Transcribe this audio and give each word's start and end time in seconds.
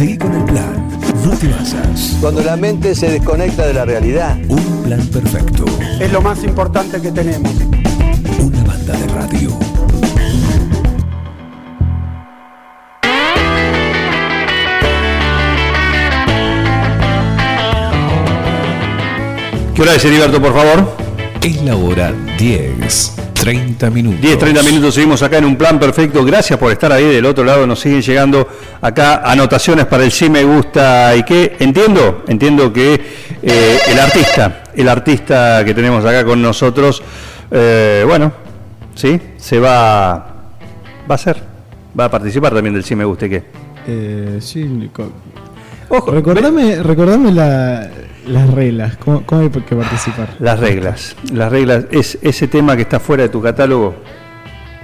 Seguí 0.00 0.16
con 0.16 0.34
el 0.34 0.44
plan. 0.44 0.88
No 1.26 1.36
te 1.36 1.46
basas. 1.48 2.16
Cuando 2.22 2.42
la 2.42 2.56
mente 2.56 2.94
se 2.94 3.10
desconecta 3.10 3.66
de 3.66 3.74
la 3.74 3.84
realidad. 3.84 4.34
Un 4.48 4.82
plan 4.82 5.06
perfecto. 5.08 5.66
Es 6.00 6.10
lo 6.10 6.22
más 6.22 6.42
importante 6.42 7.02
que 7.02 7.12
tenemos. 7.12 7.52
Una 8.38 8.64
banda 8.64 8.96
de 8.96 9.06
radio. 9.08 9.50
¿Qué 19.74 19.82
hora 19.82 19.96
es, 19.96 20.04
Heriberto, 20.06 20.40
por 20.40 20.54
favor? 20.54 20.96
Es 21.42 21.62
la 21.62 21.76
hora 21.76 22.14
10, 22.38 23.12
30 23.40 23.90
minutos. 23.90 24.20
10, 24.20 24.38
30 24.38 24.62
minutos, 24.62 24.94
seguimos 24.94 25.22
acá 25.22 25.38
en 25.38 25.46
un 25.46 25.56
plan 25.56 25.78
perfecto. 25.78 26.24
Gracias 26.24 26.58
por 26.58 26.70
estar 26.72 26.92
ahí 26.92 27.04
del 27.06 27.24
otro 27.24 27.42
lado. 27.44 27.66
Nos 27.66 27.80
siguen 27.80 28.02
llegando 28.02 28.46
acá 28.80 29.22
anotaciones 29.24 29.86
para 29.86 30.04
el 30.04 30.12
sí 30.12 30.28
me 30.28 30.44
gusta 30.44 31.16
y 31.16 31.22
qué. 31.22 31.56
Entiendo, 31.58 32.24
entiendo 32.28 32.72
que 32.72 32.94
eh, 33.42 33.78
el 33.88 33.98
artista, 33.98 34.64
el 34.74 34.88
artista 34.88 35.64
que 35.64 35.72
tenemos 35.74 36.04
acá 36.04 36.24
con 36.24 36.42
nosotros, 36.42 37.02
eh, 37.50 38.04
bueno, 38.06 38.32
sí, 38.94 39.18
se 39.38 39.58
va, 39.58 40.12
va 40.12 40.26
a 41.08 41.14
hacer, 41.14 41.42
va 41.98 42.04
a 42.06 42.10
participar 42.10 42.52
también 42.54 42.74
del 42.74 42.84
sí 42.84 42.94
me 42.94 43.04
gusta 43.04 43.26
y 43.26 43.30
qué. 43.30 43.44
Eh, 43.86 44.38
sí, 44.40 44.68
Ojo, 45.88 46.10
recordame, 46.12 46.82
recordame 46.82 47.32
la- 47.32 47.90
las 48.30 48.48
reglas, 48.52 48.96
¿cómo, 48.96 49.22
cómo 49.26 49.40
hay 49.42 49.48
que 49.50 49.74
participar? 49.76 50.28
las 50.38 50.58
reglas, 50.60 51.16
las 51.32 51.50
reglas, 51.50 51.84
es 51.90 52.18
ese 52.22 52.48
tema 52.48 52.76
que 52.76 52.82
está 52.82 53.00
fuera 53.00 53.24
de 53.24 53.28
tu 53.28 53.42
catálogo, 53.42 53.94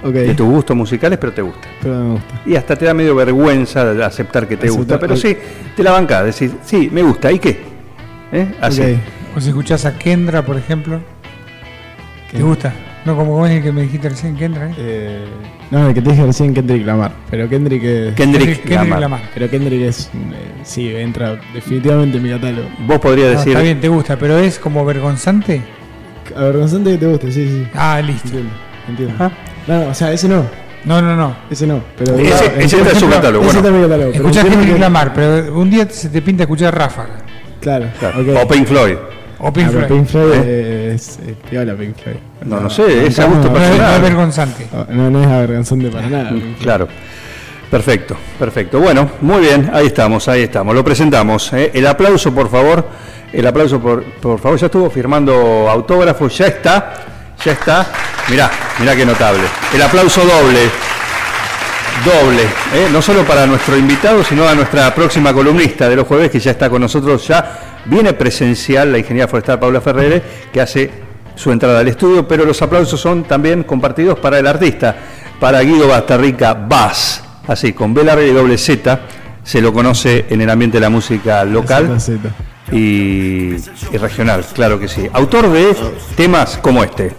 de 0.03 0.33
tus 0.35 0.47
gustos 0.47 0.75
musicales, 0.75 1.17
pero 1.19 1.33
te 1.33 1.41
gusta. 1.41 1.67
pero 1.81 1.95
me 1.95 2.11
gusta. 2.13 2.41
Y 2.45 2.55
hasta 2.55 2.75
te 2.75 2.85
da 2.85 2.93
medio 2.93 3.15
vergüenza 3.15 3.85
de 3.93 4.03
aceptar 4.03 4.47
que 4.47 4.57
te 4.57 4.67
Aceptar- 4.67 4.77
gusta, 4.77 4.99
pero 4.99 5.15
sí, 5.17 5.35
te 5.75 5.83
la 5.83 5.91
bancás, 5.91 6.25
decís, 6.25 6.55
sí, 6.63 6.89
me 6.91 7.01
gusta, 7.03 7.31
¿y 7.31 7.39
qué? 7.39 7.61
¿Eh? 8.31 8.55
Así. 8.61 8.97
O 9.35 9.39
si 9.41 9.49
escuchás 9.49 9.85
a 9.85 9.97
Kendra, 9.97 10.43
por 10.45 10.57
ejemplo, 10.57 10.99
¿te 12.31 12.37
¿Qué? 12.37 12.43
gusta? 12.43 12.73
No 13.07 13.15
como 13.15 13.31
vos 13.37 13.49
el 13.49 13.63
que 13.63 13.71
me 13.71 13.83
dijiste 13.83 14.09
recién, 14.09 14.35
Kendra, 14.35 14.67
¿eh? 14.69 14.73
Eh, 14.77 15.25
no, 15.71 15.87
el 15.87 15.93
que 15.93 16.01
te 16.01 16.09
dije 16.11 16.25
recién 16.25 16.53
Kendrick 16.53 16.85
Lamar, 16.85 17.13
pero 17.31 17.47
Kendrick 17.47 17.81
es... 17.81 18.13
Kendrick, 18.15 18.45
Kendrick 18.63 18.69
Lamar. 18.75 18.99
Lamar. 18.99 19.21
Pero 19.33 19.49
Kendrick 19.49 19.81
es, 19.83 20.07
eh, 20.07 20.09
sí, 20.63 20.93
entra 20.93 21.39
definitivamente 21.53 22.17
en 22.17 22.23
mi 22.23 22.29
catálogo. 22.31 22.67
Vos 22.85 22.99
podrías 22.99 23.31
No, 23.31 23.37
decir, 23.39 23.53
está 23.53 23.63
bien, 23.63 23.79
te 23.79 23.87
gusta, 23.87 24.17
pero 24.17 24.37
es 24.37 24.59
como 24.59 24.83
vergonzante. 24.83 25.61
Avergonzante 26.35 26.91
que 26.91 26.97
te 26.97 27.05
guste, 27.07 27.31
sí, 27.31 27.47
sí. 27.47 27.67
Ah, 27.73 28.01
listo. 28.05 28.27
Entiendo, 28.27 28.51
entiendo. 28.89 29.15
Ajá. 29.15 29.31
No, 29.67 29.83
no, 29.85 29.89
o 29.91 29.93
sea, 29.93 30.11
ese 30.11 30.27
no, 30.27 30.43
No, 30.83 31.01
no, 31.01 31.15
no. 31.15 31.33
ese 31.49 31.65
no. 31.65 31.81
Pero 31.97 32.15
Ese- 32.19 32.61
ese 32.61 32.77
está 32.79 32.91
en 32.91 32.99
su 32.99 33.09
catálogo, 33.09 33.45
Ese 33.45 33.53
bueno. 33.53 33.59
está 33.59 33.67
en 33.69 33.75
mi 33.75 33.81
catálogo. 33.83 34.11
Escuchás 34.13 34.43
Kendrick 34.43 34.73
que- 34.73 34.79
Lamar, 34.79 35.13
pero 35.13 35.55
un 35.57 35.69
día 35.69 35.87
se 35.89 36.09
te 36.09 36.21
pinta 36.21 36.43
escuchar 36.43 36.77
Ráfaga. 36.77 37.19
Claro, 37.61 37.85
Claro, 37.99 38.19
o 38.43 38.47
Pink 38.49 38.65
Floyd. 38.67 38.95
O 39.39 39.53
Pink 39.53 39.67
Ah, 39.67 39.71
Floyd. 39.71 39.85
Pink 39.87 40.05
Floyd 40.07 40.33
es, 40.93 41.19
piola 41.49 41.73
Pink 41.75 41.95
Floyd. 42.01 42.15
No, 42.45 42.59
no 42.61 42.69
sé, 42.69 43.07
es 43.07 43.17
a 43.19 43.25
gusto 43.25 43.49
No, 43.49 43.57
es- 43.57 43.61
no 43.61 43.67
personal. 43.67 43.95
es 43.95 44.01
vergonzante. 44.01 44.67
No, 44.89 45.09
no 45.09 45.21
es 45.21 45.27
avergonzante 45.27 45.89
para 45.89 46.07
nada. 46.07 46.29
Pink 46.29 46.41
Floyd. 46.43 46.63
Claro. 46.63 46.87
Perfecto, 47.69 48.15
perfecto. 48.39 48.79
Bueno, 48.79 49.09
muy 49.21 49.41
bien, 49.41 49.69
ahí 49.73 49.87
estamos, 49.87 50.27
ahí 50.29 50.43
estamos. 50.43 50.73
Lo 50.73 50.83
presentamos. 50.85 51.51
¿eh? 51.53 51.71
El 51.73 51.85
aplauso, 51.87 52.33
por 52.33 52.49
favor. 52.49 52.87
El 53.33 53.45
aplauso, 53.45 53.79
por, 53.81 54.03
por 54.05 54.39
favor. 54.39 54.57
Ya 54.57 54.67
estuvo 54.67 54.89
firmando 54.89 55.67
autógrafos, 55.69 56.37
ya 56.37 56.47
está, 56.47 56.93
ya 57.43 57.51
está. 57.51 57.85
Mirá, 58.29 58.49
mirá 58.79 58.95
qué 58.95 59.05
notable. 59.05 59.43
El 59.73 59.81
aplauso 59.81 60.21
doble. 60.21 60.59
Doble, 62.05 62.43
¿eh? 62.75 62.87
no 62.91 63.01
solo 63.01 63.23
para 63.25 63.45
nuestro 63.47 63.75
invitado, 63.75 64.23
sino 64.23 64.47
a 64.47 64.53
nuestra 64.53 64.93
próxima 64.93 65.33
columnista 65.33 65.89
de 65.89 65.95
los 65.95 66.07
jueves, 66.07 66.29
que 66.29 66.39
ya 66.39 66.51
está 66.51 66.69
con 66.69 66.79
nosotros, 66.81 67.27
ya 67.27 67.76
viene 67.89 68.13
presencial 68.13 68.91
la 68.91 68.97
ingeniera 68.97 69.27
forestal 69.27 69.59
Paula 69.59 69.81
Ferrere, 69.81 70.21
que 70.51 70.61
hace 70.61 70.91
su 71.35 71.51
entrada 71.51 71.79
al 71.79 71.87
estudio, 71.87 72.27
pero 72.27 72.45
los 72.45 72.61
aplausos 72.61 72.99
son 72.99 73.23
también 73.23 73.63
compartidos 73.63 74.19
para 74.19 74.39
el 74.39 74.47
artista, 74.47 74.95
para 75.39 75.61
Guido 75.61 75.87
Bastarrica 75.87 76.53
Bass, 76.53 77.23
así, 77.47 77.73
con 77.73 77.93
B 77.93 78.03
larga 78.03 78.25
y 78.25 78.31
doble 78.31 78.57
Z, 78.57 78.99
se 79.43 79.61
lo 79.61 79.71
conoce 79.71 80.25
en 80.29 80.41
el 80.41 80.49
ambiente 80.49 80.77
de 80.77 80.81
la 80.81 80.89
música 80.89 81.45
local 81.45 81.97
y, 82.71 83.53
y 83.55 83.97
regional, 83.97 84.43
claro 84.53 84.79
que 84.79 84.87
sí. 84.87 85.07
Autor 85.13 85.51
de 85.51 85.75
temas 86.15 86.57
como 86.57 86.83
este. 86.83 87.15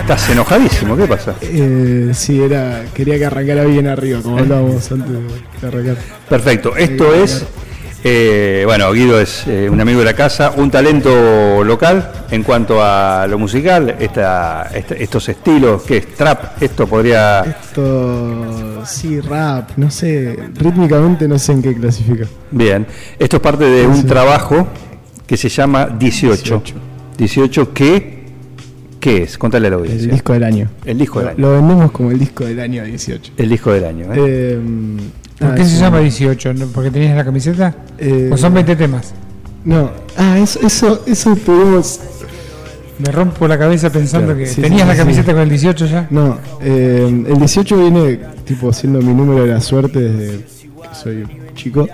Estás 0.00 0.30
enojadísimo, 0.30 0.96
¿qué 0.96 1.06
pasa? 1.06 1.34
Eh, 1.42 2.10
sí, 2.14 2.40
era, 2.40 2.84
quería 2.94 3.18
que 3.18 3.26
arrancara 3.26 3.64
bien 3.64 3.86
arriba, 3.86 4.20
como 4.22 4.38
hablábamos 4.38 4.90
antes 4.90 5.10
de 5.60 5.68
arrancar. 5.68 5.96
Perfecto, 6.28 6.74
esto 6.76 7.12
es, 7.12 7.44
eh, 8.04 8.62
bueno, 8.64 8.90
Guido 8.92 9.20
es 9.20 9.44
eh, 9.46 9.68
un 9.68 9.78
amigo 9.80 9.98
de 9.98 10.04
la 10.06 10.14
casa, 10.14 10.52
un 10.56 10.70
talento 10.70 11.62
local 11.64 12.12
en 12.30 12.44
cuanto 12.44 12.82
a 12.82 13.26
lo 13.26 13.38
musical, 13.38 13.96
esta, 13.98 14.70
estos 14.72 15.28
estilos, 15.28 15.82
que 15.82 15.98
es 15.98 16.14
trap, 16.14 16.62
esto 16.62 16.86
podría... 16.86 17.40
Esto, 17.40 18.86
sí, 18.86 19.20
rap, 19.20 19.70
no 19.76 19.90
sé, 19.90 20.38
rítmicamente 20.54 21.28
no 21.28 21.38
sé 21.38 21.52
en 21.52 21.62
qué 21.62 21.74
clasifica. 21.74 22.26
Bien, 22.50 22.86
esto 23.18 23.36
es 23.36 23.42
parte 23.42 23.64
de 23.64 23.86
un 23.86 23.96
Sí. 23.96 24.04
trabajo 24.04 24.66
que 25.26 25.36
se 25.36 25.48
llama 25.50 25.86
18. 25.86 26.62
18. 26.62 26.74
18 27.18 27.72
que, 27.74 28.15
¿qué 29.06 29.22
es? 29.22 29.38
Contale 29.38 29.68
a 29.68 29.70
la 29.70 29.76
El 29.76 29.82
audiencia. 29.82 30.12
disco 30.12 30.32
del 30.32 30.42
año. 30.42 30.68
El 30.84 30.98
disco 30.98 31.20
del 31.20 31.26
Lo, 31.26 31.30
año. 31.30 31.40
lo 31.40 31.52
vendemos 31.52 31.92
como 31.92 32.10
el 32.10 32.18
disco 32.18 32.44
del 32.44 32.58
año 32.58 32.82
18. 32.84 33.34
El 33.36 33.48
disco 33.48 33.70
del 33.70 33.84
año. 33.84 34.12
¿eh? 34.12 34.16
Eh, 34.16 34.60
¿Por 35.38 35.48
ah, 35.48 35.54
qué 35.54 35.64
se 35.64 35.70
sí. 35.70 35.80
llama 35.80 36.00
18? 36.00 36.54
¿No? 36.54 36.66
¿Porque 36.66 36.90
tenías 36.90 37.16
la 37.16 37.24
camiseta? 37.24 37.72
Eh, 37.98 38.30
¿O 38.32 38.36
son 38.36 38.52
20 38.52 38.74
temas? 38.74 39.14
No, 39.64 39.92
ah, 40.16 40.36
eso, 40.40 40.58
eso, 40.66 41.04
eso 41.06 41.36
tuvimos. 41.36 42.00
Me 42.98 43.12
rompo 43.12 43.46
la 43.46 43.56
cabeza 43.56 43.90
pensando 43.90 44.28
Claro, 44.28 44.40
que 44.40 44.46
sí, 44.46 44.60
tenías 44.60 44.82
sí, 44.82 44.88
la 44.88 44.94
sí. 44.94 44.98
camiseta 44.98 45.32
con 45.32 45.42
el 45.42 45.50
18 45.50 45.86
ya. 45.86 46.06
No, 46.10 46.38
eh, 46.62 47.24
el 47.28 47.38
18 47.38 47.76
viene 47.76 48.18
tipo 48.44 48.72
siendo 48.72 49.00
mi 49.00 49.14
número 49.14 49.44
de 49.44 49.52
la 49.52 49.60
suerte 49.60 50.00
desde 50.00 50.38
que 50.38 50.94
soy 51.00 51.26
chico. 51.54 51.88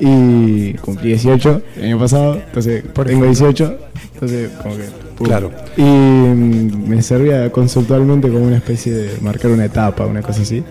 Y 0.00 0.72
cumplí 0.74 1.10
18 1.10 1.62
el 1.76 1.84
año 1.84 1.98
pasado, 2.00 2.34
entonces 2.44 2.82
tengo 3.06 3.24
18, 3.24 3.78
entonces 4.14 4.50
como 4.60 4.76
que... 4.76 5.03
pum. 5.16 5.26
Claro. 5.26 5.50
Y 5.76 5.82
mm, 5.82 6.88
me 6.88 7.02
servía 7.02 7.50
conceptualmente 7.50 8.28
como 8.28 8.44
una 8.46 8.56
especie 8.56 8.92
de 8.92 9.10
marcar 9.20 9.50
una 9.50 9.64
etapa, 9.64 10.06
una 10.06 10.22
cosa 10.22 10.42
así. 10.42 10.62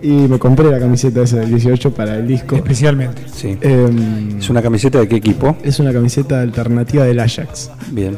Y 0.00 0.10
me 0.10 0.38
compré 0.38 0.70
la 0.70 0.78
camiseta 0.78 1.22
esa 1.22 1.38
del 1.38 1.50
18 1.50 1.92
para 1.92 2.16
el 2.16 2.26
disco. 2.28 2.54
Especialmente. 2.54 3.22
Sí. 3.32 3.56
Em, 3.60 4.38
¿Es 4.38 4.48
una 4.48 4.62
camiseta 4.62 5.00
de 5.00 5.08
qué 5.08 5.16
equipo? 5.16 5.56
es 5.64 5.80
una 5.80 5.92
camiseta 5.92 6.40
alternativa 6.40 7.04
del 7.04 7.18
Ajax. 7.20 7.70
Bien. 7.90 8.16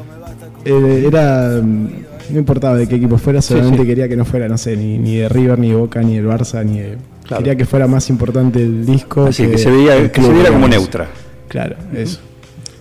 Eh, 0.64 1.04
era. 1.06 1.58
mm, 1.62 1.88
No 2.32 2.38
importaba 2.38 2.76
de 2.76 2.86
qué 2.86 2.96
equipo 2.96 3.16
fuera, 3.18 3.40
solamente 3.42 3.78
sí. 3.80 3.86
quería 3.86 4.08
que 4.08 4.16
no 4.16 4.24
fuera, 4.26 4.46
no 4.46 4.56
sé, 4.58 4.76
ni, 4.76 4.98
ni 4.98 5.16
de 5.16 5.28
River, 5.28 5.58
ni 5.58 5.70
de 5.70 5.76
Boca, 5.76 6.02
ni 6.02 6.16
del 6.16 6.26
Barça, 6.26 6.62
ni 6.64 6.80
de. 6.80 6.98
Claro. 7.26 7.42
Quería 7.42 7.56
que 7.56 7.64
fuera 7.64 7.86
más 7.86 8.10
importante 8.10 8.60
el 8.62 8.84
disco. 8.84 9.24
Así 9.26 9.46
que 9.48 9.56
se, 9.56 9.70
veía, 9.70 10.12
que 10.12 10.20
se 10.22 10.32
viera 10.32 10.50
como 10.50 10.68
neutra. 10.68 11.08
Claro, 11.48 11.76
eso. 11.94 12.20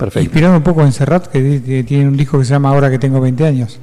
Perfecto. 0.00 0.20
Inspirado 0.24 0.56
un 0.56 0.62
poco 0.62 0.82
en 0.82 0.92
Serrat, 0.92 1.26
que 1.28 1.84
tiene 1.86 2.08
un 2.08 2.16
disco 2.16 2.38
que 2.38 2.44
se 2.44 2.50
llama 2.54 2.70
Ahora 2.70 2.90
que 2.90 2.98
tengo 2.98 3.20
20 3.20 3.46
años. 3.46 3.78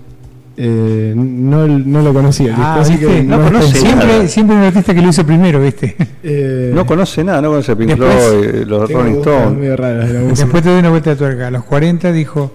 Eh, 0.59 1.13
no, 1.15 1.67
no 1.67 2.01
lo 2.01 2.11
conocía 2.13 2.47
el 2.47 2.55
disco, 2.55 2.67
Ah, 2.67 2.79
así 2.81 2.97
que 2.97 3.23
No 3.23 3.35
es 3.39 3.51
conoce. 3.51 3.77
Siempre, 3.79 4.27
siempre 4.27 4.55
un 4.55 4.63
artista 4.63 4.93
que 4.95 5.01
lo 5.03 5.09
hizo 5.09 5.23
primero, 5.23 5.61
¿viste? 5.61 5.95
Eh, 6.23 6.71
No 6.73 6.83
conoce 6.85 7.23
nada, 7.23 7.41
no 7.43 7.49
conoce 7.49 7.75
Pink 7.75 7.95
Floyd, 7.95 8.65
los 8.65 8.87
tengo 8.87 9.01
Rolling 9.03 9.19
Stones. 9.19 10.37
Después 10.39 10.63
te 10.63 10.69
doy 10.69 10.79
una 10.79 10.89
vuelta 10.89 11.11
de 11.11 11.15
tuerca. 11.15 11.47
A 11.47 11.51
los 11.51 11.63
40 11.63 12.11
dijo, 12.11 12.51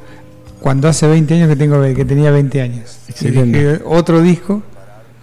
cuando 0.60 0.88
hace 0.88 1.06
20 1.06 1.34
años 1.34 1.48
que 1.48 1.54
tengo 1.56 1.80
que 1.94 2.04
tenía 2.04 2.32
20 2.32 2.60
años. 2.60 2.98
Y 3.06 3.10
Excelente. 3.12 3.58
dije, 3.58 3.82
otro 3.86 4.20
disco 4.20 4.62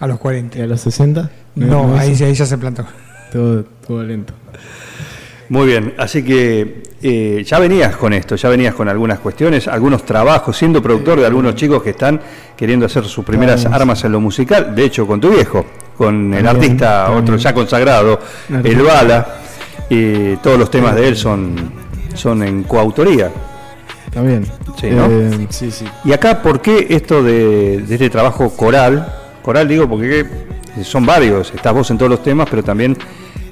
a 0.00 0.06
los 0.06 0.18
40. 0.18 0.58
¿Y 0.58 0.62
a 0.62 0.66
los 0.66 0.80
60? 0.80 1.30
No, 1.56 1.98
ahí, 1.98 2.12
eso? 2.12 2.24
ahí 2.24 2.32
ya 2.34 2.46
se 2.46 2.56
plantó. 2.56 2.86
Todo, 3.30 3.64
todo 3.86 4.02
lento. 4.02 4.32
Muy 5.50 5.66
bien, 5.66 5.94
así 5.98 6.22
que 6.22 6.84
eh, 7.02 7.42
ya 7.44 7.58
venías 7.58 7.96
con 7.96 8.12
esto, 8.12 8.36
ya 8.36 8.48
venías 8.48 8.72
con 8.72 8.88
algunas 8.88 9.18
cuestiones, 9.18 9.66
algunos 9.66 10.04
trabajos, 10.04 10.56
siendo 10.56 10.80
productor 10.80 11.18
de 11.18 11.26
algunos 11.26 11.56
chicos 11.56 11.82
que 11.82 11.90
están 11.90 12.20
queriendo 12.56 12.86
hacer 12.86 13.04
sus 13.04 13.24
primeras 13.24 13.66
armas 13.66 14.04
en 14.04 14.12
lo 14.12 14.20
musical, 14.20 14.72
de 14.76 14.84
hecho 14.84 15.08
con 15.08 15.20
tu 15.20 15.28
viejo, 15.30 15.66
con 15.98 16.32
el 16.32 16.44
También, 16.44 16.46
artista, 16.46 17.02
también. 17.06 17.22
otro 17.24 17.36
ya 17.36 17.52
consagrado, 17.52 18.20
Artista. 18.54 18.68
El 18.78 18.82
Bala, 18.84 19.26
y 19.88 20.36
todos 20.36 20.56
los 20.56 20.70
temas 20.70 20.94
de 20.94 21.08
él 21.08 21.16
son, 21.16 21.56
son 22.14 22.44
en 22.44 22.62
coautoría. 22.62 23.32
También. 24.12 24.44
Sí, 24.80 24.90
¿no? 24.90 25.06
Eh, 25.10 25.48
sí, 25.50 25.72
sí. 25.72 25.84
Y 26.04 26.12
acá, 26.12 26.40
¿por 26.42 26.60
qué 26.60 26.86
esto 26.90 27.24
de, 27.24 27.78
de 27.78 27.94
este 27.94 28.08
trabajo 28.08 28.50
coral? 28.56 29.14
Coral 29.42 29.66
digo 29.66 29.88
porque 29.88 30.26
son 30.84 31.04
varios, 31.04 31.52
estás 31.52 31.74
vos 31.74 31.90
en 31.90 31.98
todos 31.98 32.10
los 32.10 32.22
temas, 32.22 32.46
pero 32.48 32.62
también 32.62 32.96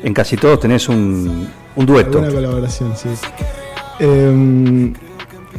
en 0.03 0.15
casi 0.15 0.37
todos 0.37 0.61
tenés 0.61 0.89
un, 0.89 1.49
dueto. 1.77 2.19
Alguna 2.19 2.33
colaboración, 2.33 2.97
sí. 2.97 3.09
Eh, 4.01 4.93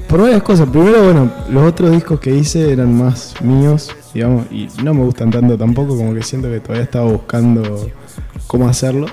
por 0.07 0.21
varias 0.21 0.41
cosas. 0.41 0.68
Primero, 0.69 1.03
bueno, 1.03 1.31
los 1.50 1.63
otros 1.63 1.91
discos 1.91 2.19
que 2.19 2.36
hice 2.36 2.71
eran 2.71 2.97
más 2.97 3.36
míos, 3.41 3.95
digamos, 4.13 4.45
y 4.51 4.68
no 4.83 4.94
me 4.94 5.03
gustan 5.03 5.30
tanto 5.30 5.57
tampoco, 5.57 5.95
como 5.95 6.13
que 6.13 6.24
siento 6.24 6.50
que 6.50 6.59
todavía 6.59 6.83
estaba 6.83 7.12
buscando 7.12 7.89
cómo 8.47 8.68
hacerlo. 8.68 9.07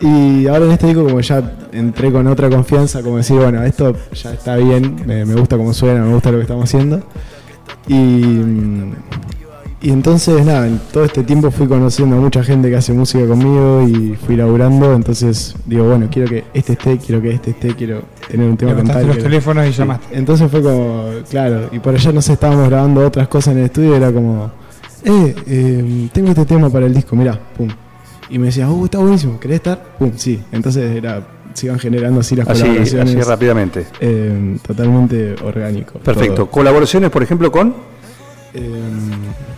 Y 0.00 0.46
ahora 0.46 0.66
en 0.66 0.72
este 0.72 0.86
disco 0.86 1.04
como 1.04 1.20
ya 1.20 1.68
entré 1.72 2.12
con 2.12 2.26
otra 2.26 2.48
confianza, 2.50 3.02
como 3.02 3.16
decir, 3.16 3.36
bueno, 3.36 3.62
esto 3.64 3.96
ya 4.12 4.32
está 4.32 4.56
bien, 4.56 5.02
me, 5.06 5.24
me 5.24 5.34
gusta 5.34 5.56
cómo 5.56 5.72
suena, 5.72 6.04
me 6.04 6.12
gusta 6.12 6.30
lo 6.30 6.38
que 6.38 6.42
estamos 6.42 6.64
haciendo. 6.64 7.02
Y, 7.88 8.40
y 9.84 9.90
entonces, 9.90 10.44
nada, 10.44 10.66
en 10.66 10.80
todo 10.92 11.04
este 11.04 11.22
tiempo 11.22 11.50
fui 11.50 11.66
conociendo 11.68 12.16
a 12.16 12.20
mucha 12.20 12.42
gente 12.42 12.70
que 12.70 12.76
hace 12.76 12.92
música 12.92 13.26
conmigo 13.26 13.86
y 13.86 14.16
fui 14.16 14.34
laburando. 14.34 14.94
Entonces, 14.94 15.54
digo, 15.66 15.84
bueno, 15.84 16.08
quiero 16.10 16.28
que 16.28 16.44
este 16.54 16.72
esté, 16.72 16.98
quiero 16.98 17.20
que 17.22 17.30
este 17.30 17.50
esté, 17.50 17.74
quiero 17.76 18.02
tener 18.28 18.48
un 18.48 18.56
tema 18.56 18.72
con 18.72 18.78
Levantaste 18.86 19.00
tal. 19.00 19.06
los 19.08 19.16
quiero- 19.16 19.28
teléfonos 19.30 19.66
y 19.68 19.72
Sí. 19.72 19.78
llamaste. 19.78 20.18
Entonces 20.18 20.50
fue 20.50 20.62
como, 20.62 21.04
claro, 21.30 21.68
y 21.70 21.78
por 21.78 21.94
allá 21.94 22.10
no 22.12 22.22
sé, 22.22 22.32
estábamos 22.32 22.68
grabando 22.68 23.06
otras 23.06 23.28
cosas 23.28 23.52
en 23.52 23.58
el 23.60 23.64
estudio 23.66 23.92
y 23.92 23.96
era 23.96 24.10
como, 24.10 24.50
eh, 25.04 25.34
eh, 25.46 26.08
tengo 26.12 26.28
este 26.30 26.46
tema 26.46 26.70
para 26.70 26.86
el 26.86 26.94
disco, 26.94 27.14
mirá, 27.14 27.38
pum. 27.56 27.68
Y 28.30 28.38
me 28.38 28.46
decía, 28.46 28.68
uh, 28.70 28.84
está 28.86 28.98
buenísimo, 28.98 29.38
¿querés 29.38 29.56
estar? 29.56 29.82
Pum, 29.98 30.12
sí. 30.16 30.42
Entonces 30.50 30.96
era, 30.96 31.22
se 31.52 31.66
iban 31.66 31.78
generando 31.78 32.20
así 32.20 32.34
las 32.34 32.48
Así, 32.48 32.62
colaboraciones. 32.62 33.14
así 33.16 33.20
rápidamente. 33.22 33.86
eh, 34.00 34.56
totalmente 34.66 35.34
orgánico. 35.44 35.98
Perfecto. 35.98 36.34
todo. 36.36 36.46
Colaboraciones, 36.50 37.10
por 37.10 37.22
ejemplo, 37.22 37.52
con. 37.52 37.74
Eh, 38.54 38.80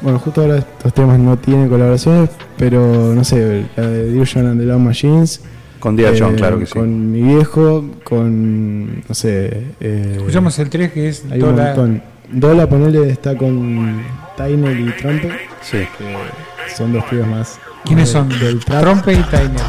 bueno, 0.01 0.19
justo 0.19 0.41
ahora 0.41 0.57
estos 0.59 0.93
temas 0.95 1.19
no 1.19 1.37
tienen 1.37 1.69
colaboraciones, 1.69 2.31
pero 2.57 3.15
no 3.15 3.25
sé, 3.25 3.67
la 3.77 3.87
de 3.87 4.25
John 4.33 4.47
and 4.47 4.61
the 4.61 4.67
Love 4.67 4.81
Machines. 4.81 5.41
Con 5.81 5.95
Dear 5.97 6.15
John, 6.19 6.33
eh, 6.33 6.37
claro 6.37 6.59
que 6.59 6.67
sí. 6.67 6.73
Con 6.73 7.13
mi 7.13 7.21
viejo, 7.23 7.85
con, 8.03 9.01
no 9.07 9.15
sé... 9.15 9.65
eh, 9.81 10.15
Escuchamos 10.17 10.59
el 10.59 10.71
3 10.71 10.93
que 10.93 11.09
es 11.11 11.25
Hay 11.31 11.41
un 11.43 11.51
Dola- 11.55 11.67
montón. 11.67 12.03
Dola, 12.33 12.69
ponele, 12.69 13.11
está 13.11 13.37
con 13.37 14.03
Tainel 14.37 14.89
y 14.89 14.93
Trumpet, 14.97 15.33
Sí. 15.61 15.79
que 15.99 16.75
son 16.75 16.93
dos 16.93 17.05
pibes 17.05 17.27
más. 17.27 17.59
¿Quiénes 17.85 18.09
de- 18.09 18.13
son? 18.15 18.29
Del. 18.31 18.59
Trompe 18.65 19.13
y 19.13 19.23
Tainer. 19.31 19.61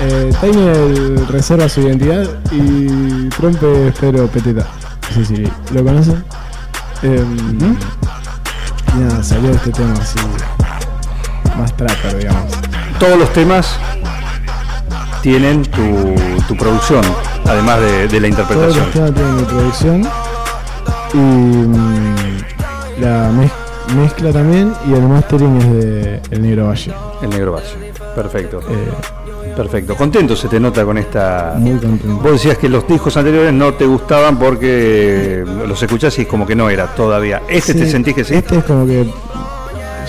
Eh, 0.00 0.30
Tainel 0.40 1.26
reserva 1.28 1.68
su 1.68 1.80
identidad 1.80 2.28
y 2.52 3.28
Trumpet 3.30 3.64
es 3.88 3.98
Pedro 3.98 4.26
Peteta. 4.28 4.68
No 5.16 5.24
sé 5.24 5.36
si 5.36 5.44
lo 5.74 5.82
conocen. 5.84 6.22
Eh, 7.02 7.24
y 7.52 8.03
nada, 8.96 9.22
salió 9.22 9.50
este 9.50 9.70
tema 9.70 9.92
así. 10.00 10.18
Más 11.58 11.76
trapper, 11.76 12.18
digamos. 12.18 12.44
Todos 12.98 13.18
los 13.18 13.32
temas 13.32 13.76
tienen 15.22 15.62
tu, 15.62 16.14
tu 16.48 16.56
producción, 16.56 17.02
además 17.46 17.80
de, 17.80 18.08
de 18.08 18.20
la 18.20 18.36
Todos 18.36 18.66
los 18.66 18.76
interpretación. 18.76 18.90
temas 18.92 19.14
tienen 19.14 19.36
mi 19.36 19.42
producción. 19.44 20.02
Y 21.14 21.16
mm, 21.16 23.00
la 23.00 23.30
mez- 23.30 23.94
mezcla 23.96 24.32
también. 24.32 24.72
Y 24.88 24.94
el 24.94 25.02
mastering 25.02 25.56
es 25.58 25.72
de 25.72 26.20
El 26.30 26.42
Negro 26.42 26.66
Valle. 26.68 26.92
El 27.22 27.30
Negro 27.30 27.52
Valle. 27.52 27.92
Perfecto. 28.14 28.60
Eh, 28.68 28.92
Perfecto. 29.56 29.94
Contento 29.96 30.34
se 30.34 30.48
te 30.48 30.58
nota 30.58 30.84
con 30.84 30.98
esta. 30.98 31.54
muy 31.58 31.78
contento. 31.78 32.20
Vos 32.22 32.32
decías 32.32 32.58
que 32.58 32.68
los 32.68 32.86
discos 32.88 33.16
anteriores 33.16 33.52
no 33.52 33.74
te 33.74 33.86
gustaban 33.86 34.38
porque 34.38 35.44
los 35.66 35.80
escuchás 35.82 36.18
y 36.18 36.22
es 36.22 36.28
como 36.28 36.46
que 36.46 36.54
no 36.56 36.68
era 36.70 36.86
todavía. 36.94 37.42
¿Este 37.48 37.74
te 37.74 37.88
sentís 37.88 38.14
que 38.14 38.24
sí? 38.24 38.34
Este 38.34 38.56
es 38.58 38.64
como 38.64 38.86
que. 38.86 39.04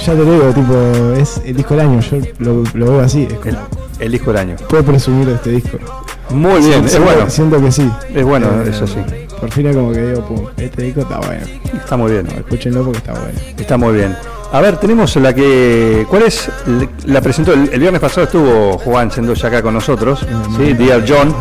Ya 0.06 0.13
te 0.13 0.21
digo, 0.25 0.51
tipo, 0.53 0.74
es 1.18 1.42
el 1.45 1.56
disco 1.56 1.75
del 1.75 1.88
año. 1.88 2.00
Yo 2.01 2.18
lo, 2.39 2.63
lo 2.74 2.86
veo 2.92 3.00
así. 3.01 3.24
Es 3.24 3.33
como, 3.39 3.50
El, 3.50 3.57
el 4.00 4.12
disco 4.12 4.31
del 4.31 4.39
año. 4.42 4.56
puedo 4.68 4.83
presumir 4.83 5.25
de 5.27 5.33
este 5.36 5.51
disco. 5.51 5.77
Muy 6.31 6.59
bien, 6.59 6.83
es 6.83 6.91
Siento- 6.91 7.06
bueno. 7.12 7.30
Siento 7.30 7.62
que 7.62 7.71
sí. 7.71 7.89
Es 8.13 8.25
bueno, 8.25 8.48
Eh, 8.63 8.69
eso 8.69 8.88
sí. 8.88 8.98
Por 9.39 9.51
fin 9.51 9.68
es 9.68 9.75
como 9.75 9.91
que 9.91 10.01
digo, 10.01 10.21
pum, 10.27 10.45
este 10.57 10.81
disco 10.83 11.01
está 11.01 11.19
bueno. 11.19 11.45
Está 11.74 11.95
muy 11.98 12.12
bien. 12.12 12.27
Escúchenlo 12.27 12.83
porque 12.83 12.98
está 12.98 13.12
bueno. 13.13 13.39
Está 13.57 13.77
muy 13.77 13.94
bien. 13.94 14.15
A 14.51 14.62
ver, 14.62 14.77
tenemos 14.77 15.15
la 15.18 15.33
que. 15.33 16.06
¿Cuál 16.09 16.24
es? 16.24 16.50
La 17.06 17.19
presentó 17.21 17.53
el, 17.53 17.69
el 17.74 17.80
viernes 17.80 18.00
pasado, 18.00 18.24
estuvo 18.25 18.77
Juan 18.77 19.12
Sendoya 19.12 19.47
acá 19.50 19.62
con 19.62 19.74
nosotros, 19.74 20.25
¿sí? 20.57 20.74
Dear 20.74 21.03
John. 21.07 21.36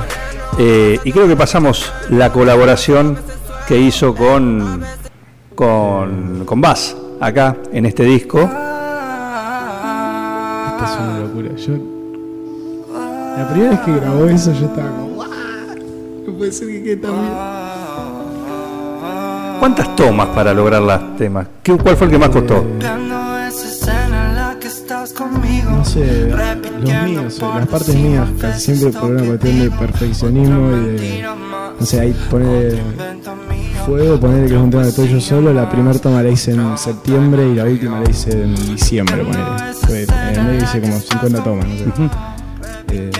Eh, 0.58 0.98
y 1.04 1.12
creo 1.12 1.28
que 1.28 1.36
pasamos 1.36 1.92
la 2.10 2.32
colaboración 2.32 3.16
que 3.68 3.78
hizo 3.78 4.14
con. 4.14 4.82
con. 5.54 6.42
con 6.44 6.60
Bass, 6.60 6.96
acá, 7.20 7.56
en 7.72 7.86
este 7.86 8.02
disco. 8.04 8.40
Esta 8.40 8.50
es 10.84 10.90
una 11.00 11.18
locura. 11.20 11.54
Yo. 11.56 11.72
La 13.38 13.48
primera 13.48 13.70
vez 13.72 13.80
que 13.80 13.92
grabó 13.96 14.26
eso, 14.26 14.52
yo 14.52 14.66
estaba 14.66 14.90
como, 14.90 15.06
"Guau, 15.14 15.28
No 16.26 16.32
puede 16.38 16.52
ser 16.52 16.68
que 16.68 16.82
quede 16.82 16.96
tan 16.96 17.12
bien. 17.12 17.32
¿Cuántas 19.58 19.96
tomas 19.96 20.28
para 20.28 20.52
lograr 20.52 20.82
las 20.82 21.16
temas? 21.16 21.46
¿Qué- 21.62 21.76
¿Cuál 21.76 21.96
fue 21.96 22.06
el 22.06 22.12
que 22.12 22.18
más 22.18 22.28
costó? 22.30 22.64
No 25.70 25.84
sé, 25.84 26.28
los 26.80 27.04
míos, 27.04 27.38
las 27.40 27.66
partes 27.66 27.94
mías, 27.94 28.28
casi 28.40 28.74
siempre 28.76 29.00
por 29.00 29.10
una 29.10 29.24
cuestión 29.24 29.58
de 29.60 29.70
perfeccionismo 29.70 30.70
y 30.76 30.80
de. 30.96 31.24
No 31.80 31.86
sé, 31.86 32.00
ahí 32.00 32.14
poner 32.30 32.78
fuego, 33.84 34.18
poner 34.20 34.48
que 34.48 34.54
es 34.54 34.60
un 34.60 34.70
tema 34.70 34.82
que 34.84 34.88
estoy 34.90 35.08
yo 35.08 35.20
solo. 35.20 35.52
La 35.52 35.68
primera 35.68 35.98
toma 35.98 36.22
la 36.22 36.28
hice 36.30 36.52
en 36.52 36.78
septiembre 36.78 37.46
y 37.48 37.54
la 37.54 37.64
última 37.64 38.00
la 38.00 38.10
hice 38.10 38.30
en 38.44 38.54
diciembre, 38.54 39.16
ponele. 39.24 39.44
Fue- 39.86 40.02
En 40.04 40.38
el 40.38 40.44
medio 40.44 40.62
hice 40.64 40.80
como 40.80 40.98
50 41.00 41.44
tomas, 41.44 41.66
no 41.66 41.76
sé. 41.76 41.84
Eh, 42.92 43.10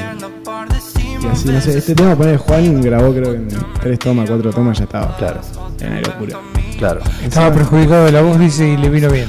y 1.23 1.27
así, 1.27 1.49
no 1.49 1.61
sé, 1.61 1.79
este 1.79 1.95
tema, 1.95 2.15
poner 2.15 2.37
Juan 2.39 2.81
grabó 2.81 3.13
creo 3.13 3.33
que 3.33 3.37
en 3.37 3.49
3 3.83 3.99
tomas, 3.99 4.29
4 4.29 4.51
tomas 4.53 4.79
ya 4.79 4.85
estaba. 4.85 5.17
Claro, 5.17 5.41
Era 5.81 5.91
una 5.91 6.01
locura. 6.01 6.39
claro. 6.79 7.01
Estaba 7.23 7.53
perjudicado 7.55 8.05
de 8.07 8.13
la 8.13 8.23
voz, 8.23 8.39
dice, 8.39 8.69
y 8.69 8.77
le 8.77 8.89
vino 8.91 9.09
bien. 9.11 9.29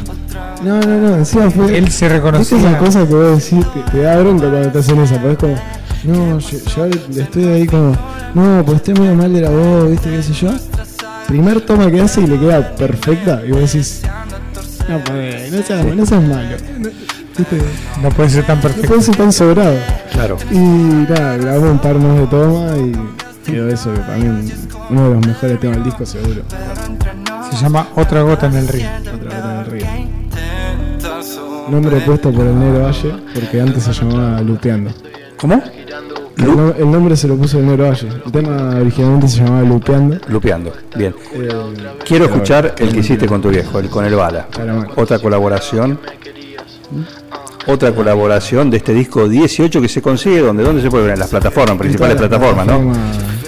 No, 0.64 0.80
no, 0.80 0.98
no, 1.00 1.16
encima 1.18 1.50
fue. 1.50 1.78
Él 1.78 1.90
se 1.92 2.06
¿Viste 2.06 2.10
reconocía. 2.10 2.58
esa 2.58 2.78
cosa 2.78 3.08
que 3.08 3.14
vos 3.14 3.44
decís? 3.44 3.66
Te, 3.74 3.92
te 3.92 4.02
da 4.02 4.18
bronca 4.20 4.48
cuando 4.50 4.68
estás 4.68 4.90
en 4.90 5.00
esa, 5.02 5.16
pero 5.18 5.32
es 5.32 5.38
como, 5.38 5.56
no, 6.06 6.40
yo, 6.40 6.58
yo 6.76 6.86
le 7.10 7.22
estoy 7.24 7.44
ahí 7.46 7.66
como, 7.68 7.96
no, 8.34 8.64
pues 8.66 8.78
estoy 8.78 8.94
medio 8.96 9.16
mal 9.16 9.34
de 9.34 9.42
la 9.42 9.50
voz, 9.50 9.92
¿viste 9.92 10.10
qué 10.10 10.24
sé 10.24 10.34
yo? 10.34 10.52
Primer 11.28 11.62
toma 11.62 11.90
que 11.92 12.02
hace 12.02 12.22
y 12.22 12.28
le 12.28 12.40
queda 12.40 12.76
perfecta, 12.76 13.42
y 13.46 13.52
vos 13.52 13.62
decís, 13.62 14.02
no, 14.88 15.00
pues, 15.04 15.52
no 15.52 15.64
seas, 15.64 15.86
no 15.86 16.06
seas 16.06 16.22
malo, 16.24 16.50
no, 16.80 16.90
¿viste? 17.38 17.58
No 18.02 18.10
puede 18.10 18.30
ser 18.30 18.46
tan 18.46 18.58
No 18.58 18.62
perfecto. 18.64 18.88
puedes 18.88 19.06
ser 19.06 19.16
tan 19.16 19.32
sobrado. 19.34 19.76
Claro. 20.14 20.38
Y 20.52 20.58
nada, 20.58 21.38
grabamos 21.38 21.70
un 21.72 21.80
par 21.80 21.96
más 21.96 22.18
de 22.20 22.28
toma 22.28 22.78
y 22.78 22.92
quedó 23.52 23.70
eso, 23.70 23.94
que 23.94 24.00
para 24.00 24.18
mí 24.18 24.52
uno 24.90 25.10
de 25.10 25.16
los 25.16 25.28
mejores 25.28 25.60
temas 25.60 25.76
del 25.78 25.86
disco, 25.86 26.06
seguro. 26.06 26.42
Se 27.52 27.58
llama 27.58 27.88
Otra 27.96 28.22
gota 28.22 28.48
en 28.48 28.56
el 28.56 28.68
río. 28.68 28.88
Otra 29.00 29.16
gota 29.16 29.52
en 29.54 29.60
el 29.60 29.66
río. 29.72 29.86
Nombre 31.70 32.00
puesto 32.02 32.32
por 32.32 32.46
el 32.46 32.60
Negro 32.60 32.84
Valle, 32.84 33.12
porque 33.34 33.62
antes 33.62 33.84
se 33.84 33.94
llamaba 33.94 34.42
Lupeando. 34.42 34.92
¿Cómo? 35.38 35.62
El, 36.38 36.56
no- 36.56 36.74
el 36.78 36.92
nombre 36.92 37.16
se 37.16 37.28
lo 37.28 37.36
puso 37.38 37.58
el 37.60 37.66
Negro 37.66 37.86
Valle. 37.90 38.08
El 38.26 38.32
tema 38.32 38.76
originalmente 38.80 39.28
se 39.28 39.38
llamaba 39.44 39.62
Lupeando. 39.64 40.18
Lupeando. 40.28 40.74
Bien. 40.96 41.16
Eh, 41.34 41.50
Quiero 42.06 42.26
escuchar 42.26 42.76
el 42.78 42.92
que 42.94 43.00
hiciste 43.00 43.26
con 43.26 43.42
tu 43.42 43.50
viejo, 43.50 43.80
el 43.80 43.90
con 43.90 44.06
el 44.06 44.14
bala. 44.16 44.48
Otra 44.96 45.18
colaboración. 45.20 46.00
Otra 47.68 47.92
colaboración 47.96 48.70
de 48.70 48.78
este 48.78 48.94
disco 48.94 49.28
18 49.28 49.82
que 49.82 49.90
se 49.90 50.00
consigue 50.02 50.40
donde 50.42 50.64
dónde 50.64 50.84
se 50.84 50.90
puede 50.92 51.06
ver 51.06 51.14
en 51.14 51.20
las 51.20 51.30
plataformas, 51.30 51.78
principales 51.78 52.16
plataformas, 52.16 52.68
¿no? 52.68 52.94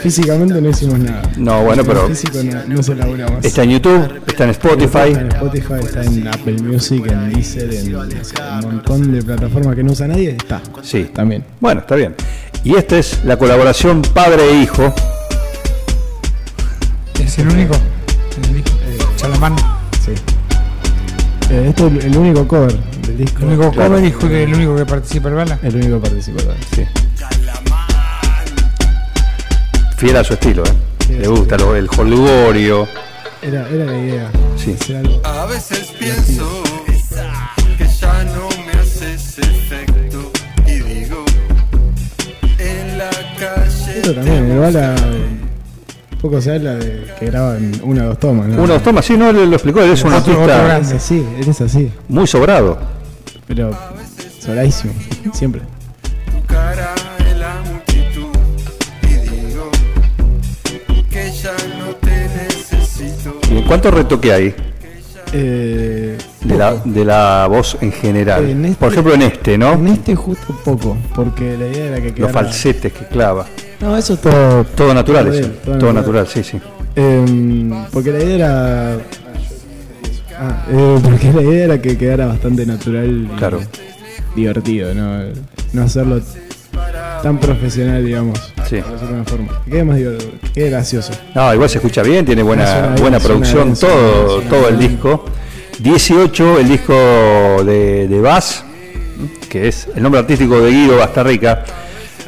Físicamente 0.02 0.62
no 0.62 0.70
hicimos 0.70 1.00
nada. 1.00 1.22
No, 1.38 1.64
bueno, 1.64 1.82
En 1.82 1.88
pero- 1.88 2.08
Físico 2.08 2.40
no, 2.44 2.76
no 2.76 2.84
se 2.84 2.92
elaboramos. 2.94 3.44
Está 3.44 3.64
en 3.64 3.70
YouTube, 3.72 4.22
está 4.28 4.44
en 4.46 4.50
Spotify. 4.52 4.98
Está 5.12 5.22
en 5.22 5.28
Spotify, 5.32 5.74
está 5.84 6.04
en 6.04 6.28
Apple 6.28 6.54
Music, 6.62 7.06
en 7.08 7.34
Deezer, 7.34 7.74
en 7.74 7.96
un 7.96 8.62
montón 8.62 9.12
de 9.12 9.24
plataformas 9.24 9.76
que 9.76 9.84
no 9.84 9.92
usa 9.92 10.08
nadie. 10.08 10.32
Está. 10.32 10.62
Sí. 10.82 11.10
También. 11.14 11.44
Bueno, 11.60 11.82
está 11.82 11.96
bien. 11.96 12.16
Y 12.64 12.76
esta 12.76 12.98
es 12.98 13.24
la 13.24 13.38
colaboración 13.38 14.02
padre 14.02 14.50
e 14.52 14.62
hijo. 14.64 14.94
¿Es 17.20 17.38
el 17.40 17.48
único? 17.50 17.74
El 18.44 18.54
disco. 18.56 18.78
Chalamán. 19.16 19.56
Sí. 20.06 20.12
Eh, 21.50 21.66
este 21.70 21.88
es 21.88 22.06
el 22.06 22.18
único 22.18 22.48
cover 22.48 22.74
del 23.08 23.18
disco. 23.18 23.40
El 23.40 23.46
único 23.48 23.72
Claro. 23.72 23.90
cover 23.96 24.06
y 24.06 24.12
ju- 24.12 24.30
el 24.32 24.54
único 24.54 24.76
que 24.76 24.86
participa 24.86 25.30
el 25.30 25.36
bala. 25.36 25.60
El 25.64 25.76
único 25.76 26.00
participador. 26.00 26.56
Sí. 26.76 26.84
Fiel 29.98 30.16
a 30.18 30.24
su 30.24 30.34
estilo, 30.34 30.64
¿eh? 30.64 30.72
Sí, 31.06 31.14
Le 31.14 31.24
sí, 31.26 31.30
gusta 31.30 31.58
sí. 31.58 31.64
lo- 31.66 31.76
el 31.76 31.90
holgorio. 31.98 32.88
Era, 33.42 33.68
era 33.70 33.86
la 33.86 33.98
idea. 33.98 34.32
Sí. 34.56 34.76
Algo. 34.94 35.22
A 35.26 35.46
veces 35.46 35.92
pienso 36.00 36.64
que 37.78 37.88
ya 37.88 38.24
no 38.26 38.50
me 38.66 38.80
haces 38.80 39.40
efecto 39.40 40.32
y 40.66 40.72
digo 40.80 41.24
en 42.60 42.98
la 42.98 43.10
calle. 43.40 43.98
Esto 43.98 44.14
también, 44.14 44.52
el 44.52 44.60
bala. 44.60 44.96
Poco 46.22 46.42
se 46.42 46.56
habla 46.56 46.76
de 46.76 47.06
que 47.20 47.28
graban 47.28 47.72
una 47.84 48.04
o 48.06 48.08
dos 48.08 48.20
tomas, 48.20 48.48
¿no? 48.48 48.64
Uno 48.64 48.74
dos 48.74 48.84
tomas, 48.84 49.06
sí, 49.06 49.16
no 49.16 49.32
lo, 49.32 49.46
lo 49.46 49.54
explicó, 49.56 49.82
él 49.82 49.92
es 49.92 50.04
un 50.04 50.14
artista 50.14 50.78
así, 50.78 51.24
él 51.40 51.48
es 51.48 51.62
así. 51.62 51.92
muy 52.10 52.26
sobrado. 52.26 52.78
Pero 53.48 53.72
sobradísimo, 54.40 54.94
siempre. 55.32 55.62
¿Cuánto 63.68 63.92
retoque 63.92 64.32
hay 64.34 64.56
Eh, 65.34 66.18
de 66.46 66.56
la, 66.58 66.76
de 66.76 67.04
la 67.06 67.48
voz 67.50 67.78
en 67.82 67.92
general? 67.92 68.50
En 68.50 68.64
este- 68.66 68.78
Por 68.80 68.92
ejemplo, 68.94 69.14
en 69.14 69.22
este, 69.24 69.58
¿no? 69.58 69.74
En 69.74 69.88
este 69.88 70.16
justo 70.16 70.56
poco, 70.64 70.96
porque 71.14 71.58
la 71.58 71.68
idea 71.68 71.86
era 71.88 71.98
que 71.98 72.06
Los 72.08 72.14
quedara... 72.16 72.34
falsetes 72.34 72.94
que 72.94 73.06
clava. 73.08 73.46
No, 73.82 73.98
eso 73.98 74.14
es 74.14 74.22
todo... 74.22 74.64
Todo 74.64 74.94
natural, 74.94 75.26
todo 75.26 75.34
eso. 75.38 75.50
Todo 75.80 75.94
natural, 75.94 76.28
sí, 76.28 76.44
sí. 76.44 76.60
Em, 76.96 77.72
porque 77.92 78.12
la 78.12 78.24
idea 78.24 78.36
era... 78.36 78.98
Ah, 80.40 80.66
eh, 80.72 81.00
porque 81.04 81.34
la 81.34 81.42
idea 81.42 81.66
era 81.66 81.82
que 81.82 81.98
quedara 81.98 82.28
bastante 82.28 82.66
natural 82.66 83.28
y 83.34 83.38
Claro. 83.38 83.60
divertido, 84.36 84.94
¿no? 84.94 85.24
No 85.74 85.82
hacerlo 85.84 86.22
tan 87.22 87.38
profesional, 87.40 88.06
digamos. 88.06 88.54
Sí. 88.70 88.78
por. 88.82 89.64
Que 89.66 89.72
quede 89.72 89.84
más 89.84 89.98
divertido, 89.98 90.32
que 90.42 90.52
quede 90.52 90.70
gracioso. 90.70 91.14
No, 91.36 91.54
igual 91.54 91.70
se 91.70 91.78
escucha 91.78 92.02
bien, 92.04 92.26
tiene 92.26 92.44
buena, 92.44 92.66
Suena 92.66 92.88
bien, 92.90 93.02
buena 93.02 93.20
suena 93.20 93.20
producción, 93.20 93.64
bien, 93.66 93.80
todo, 93.80 94.30
suena 94.36 94.50
todo 94.50 94.70
el 94.70 94.80
disco. 94.80 95.26
18, 95.80 96.60
el 96.60 96.70
disco 96.70 96.94
de, 97.64 98.08
de 98.08 98.20
Bass, 98.22 98.64
que 99.50 99.68
es 99.68 99.88
el 99.96 100.02
nombre 100.04 100.20
artístico 100.20 100.60
de 100.60 100.72
Guido 100.72 100.98
Bastarrica. 100.98 101.64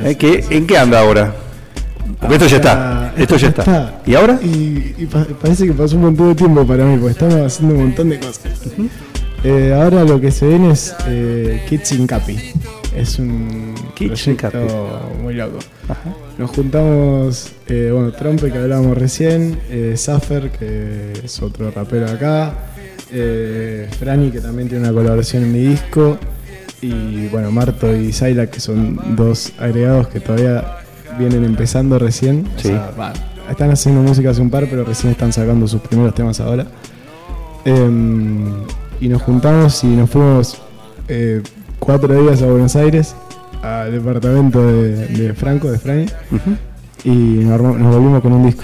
eh, 0.03 0.15
que, 0.15 0.45
¿En 0.51 0.67
qué 0.67 0.77
anda 0.77 0.99
ahora? 0.99 1.33
Porque 2.19 2.35
esto 2.35 2.47
ya 2.47 2.57
está, 2.57 3.13
esto 3.17 3.37
ya 3.37 3.47
está. 3.49 4.01
¿Y 4.05 4.13
ahora? 4.15 4.39
Y, 4.43 4.93
y 4.97 5.05
pa- 5.11 5.25
parece 5.41 5.65
que 5.65 5.73
pasó 5.73 5.95
un 5.95 6.03
montón 6.03 6.29
de 6.29 6.35
tiempo 6.35 6.65
para 6.65 6.83
mí, 6.85 6.97
porque 6.97 7.11
estamos 7.13 7.35
haciendo 7.35 7.75
un 7.75 7.81
montón 7.81 8.09
de 8.09 8.19
cosas. 8.19 8.41
Eh, 9.43 9.73
ahora 9.73 10.03
lo 10.03 10.19
que 10.19 10.31
se 10.31 10.47
viene 10.47 10.71
es 10.71 10.93
eh, 11.07 11.63
Kids 11.69 11.91
in 11.93 12.05
Capi. 12.07 12.37
Es 12.95 13.19
un 13.19 13.75
proyecto 13.95 14.99
muy 15.21 15.33
loco. 15.35 15.59
Nos 16.37 16.49
juntamos, 16.51 17.51
eh, 17.67 17.89
bueno, 17.93 18.11
Trompe 18.11 18.51
que 18.51 18.57
hablábamos 18.57 18.97
recién, 18.97 19.59
eh, 19.69 19.93
Zaffer 19.97 20.49
que 20.51 21.13
es 21.23 21.41
otro 21.41 21.69
rapero 21.71 22.07
acá, 22.07 22.53
eh, 23.11 23.87
Franny 23.99 24.31
que 24.31 24.41
también 24.41 24.67
tiene 24.69 24.83
una 24.85 24.93
colaboración 24.93 25.43
en 25.43 25.51
mi 25.51 25.59
disco, 25.59 26.17
y 26.81 27.27
bueno, 27.27 27.51
Marto 27.51 27.95
y 27.95 28.11
Zaila 28.11 28.47
que 28.47 28.59
son 28.59 28.99
dos 29.15 29.53
agregados 29.59 30.07
que 30.07 30.19
todavía 30.19 30.79
vienen 31.17 31.43
empezando 31.43 31.99
recién. 31.99 32.47
O 32.55 32.59
Sí. 32.59 32.69
sea, 32.69 32.91
están 33.49 33.71
haciendo 33.71 34.01
música 34.01 34.29
hace 34.31 34.41
un 34.41 34.49
par, 34.49 34.67
pero 34.69 34.83
recién 34.83 35.11
están 35.11 35.31
sacando 35.33 35.67
sus 35.67 35.81
primeros 35.81 36.13
temas 36.15 36.39
ahora. 36.39 36.65
Em, 37.65 38.45
y 39.01 39.07
nos 39.09 39.21
juntamos 39.21 39.83
y 39.83 39.87
nos 39.87 40.09
fuimos 40.09 40.61
eh, 41.07 41.41
cuatro 41.79 42.21
días 42.21 42.41
a 42.41 42.45
Buenos 42.45 42.75
Aires, 42.75 43.15
al 43.63 43.91
departamento 43.91 44.65
de, 44.65 45.07
de 45.07 45.33
Franco, 45.33 45.71
de 45.71 45.77
Ujú. 45.77 46.55
y 47.03 47.09
nos, 47.45 47.59
volvimos 47.59 48.21
con 48.21 48.33
un 48.33 48.45
disco. 48.45 48.63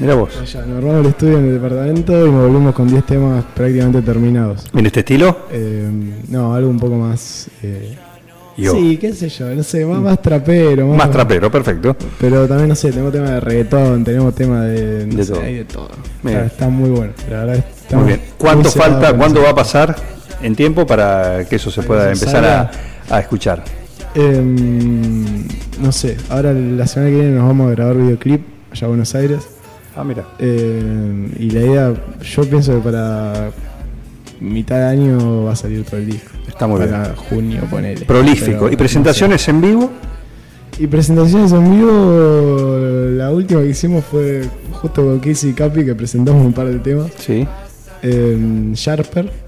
Mira 0.00 0.14
vos. 0.14 0.30
Allá, 0.40 0.66
nos 0.66 0.78
armamos 0.78 1.00
el 1.04 1.06
estudio 1.10 1.38
en 1.38 1.44
el 1.46 1.54
departamento 1.54 2.26
y 2.26 2.30
nos 2.30 2.48
volvimos 2.48 2.74
con 2.74 2.88
10 2.88 3.04
temas 3.06 3.44
prácticamente 3.54 4.02
terminados. 4.02 4.66
¿En 4.74 4.86
este 4.86 5.00
estilo? 5.00 5.36
Em, 5.52 6.14
no, 6.30 6.52
algo 6.54 6.68
un 6.70 6.78
poco 6.80 6.96
más... 6.96 7.48
eh, 7.62 7.96
Yo. 8.56 8.72
Sí, 8.72 8.96
qué 8.98 9.12
sé 9.12 9.28
yo, 9.28 9.54
no 9.54 9.62
sé, 9.62 9.84
más, 9.86 10.00
más 10.00 10.20
trapero. 10.20 10.88
Más 10.88 11.10
trapero, 11.10 11.48
perfecto. 11.50 11.96
Pero 12.20 12.46
también, 12.48 12.68
no 12.70 12.74
sé, 12.74 12.90
tenemos 12.90 13.12
tema 13.12 13.30
de 13.30 13.40
reggaetón, 13.40 14.02
tenemos 14.04 14.34
tema 14.34 14.62
de... 14.62 15.06
no 15.06 15.16
De 15.16 15.24
sé, 15.24 15.32
todo. 15.32 15.42
hay 15.42 15.54
de 15.54 15.64
todo. 15.64 15.90
Está, 16.24 16.46
está 16.46 16.68
muy 16.68 16.90
bueno, 16.90 17.12
la 17.30 17.44
verdad. 17.44 17.54
Muy 17.54 17.64
estamos 17.84 18.06
bien. 18.06 18.20
¿Cuánto 18.38 18.62
muy 18.70 18.70
falta, 18.72 19.16
cuándo 19.16 19.42
va 19.42 19.50
a 19.50 19.54
pasar 19.54 19.96
en 20.44 20.54
tiempo 20.54 20.86
para 20.86 21.44
que 21.46 21.56
eso 21.56 21.70
se 21.70 21.82
pueda 21.82 22.12
empezar 22.12 22.70
a, 23.10 23.20
escuchar? 23.20 23.64
Em, 24.14 25.46
no 25.80 25.90
sé, 25.90 26.16
ahora 26.28 26.52
la 26.52 26.86
semana 26.86 27.10
que 27.10 27.16
viene 27.16 27.36
nos 27.36 27.46
vamos 27.48 27.68
a 27.68 27.74
grabar 27.74 27.96
videoclip 27.96 28.42
allá 28.70 28.86
a 28.86 28.88
Buenos 28.88 29.14
Aires. 29.14 29.48
Ah, 29.96 30.04
mira. 30.04 30.24
Em, 30.38 31.30
y 31.38 31.50
la 31.50 31.60
idea, 31.60 31.94
yo 32.22 32.44
pienso 32.44 32.74
que 32.74 32.80
para 32.80 33.50
mitad 34.40 34.76
de 34.76 34.84
año 34.84 35.44
va 35.44 35.52
a 35.52 35.56
salir 35.56 35.84
todo 35.84 35.96
el 35.96 36.06
disco. 36.06 36.30
Está 36.46 36.66
muy 36.66 36.80
para 36.80 37.02
bien. 37.02 37.16
junio, 37.16 37.62
ponele. 37.70 38.04
Prolífico. 38.04 38.60
Pero, 38.60 38.72
¿Y 38.72 38.76
presentaciones 38.76 39.48
en 39.48 39.60
vivo? 39.60 39.90
Y 40.78 40.86
presentaciones 40.88 41.52
en 41.52 41.70
vivo, 41.70 42.78
la 43.16 43.30
última 43.30 43.62
que 43.62 43.68
hicimos 43.68 44.04
fue 44.04 44.42
justo 44.72 45.04
con 45.04 45.20
Casey 45.20 45.50
y 45.50 45.52
Capi, 45.54 45.84
que 45.84 45.94
presentamos 45.94 46.44
un 46.44 46.52
par 46.52 46.66
de 46.66 46.78
temas. 46.80 47.10
Sí. 47.16 47.46
En 48.02 48.74
Sharper. 48.74 49.43